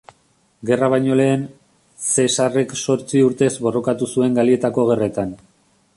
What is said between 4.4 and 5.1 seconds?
Galietako